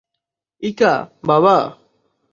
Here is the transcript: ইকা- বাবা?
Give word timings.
ইকা- 0.63 0.93
বাবা? 1.27 1.57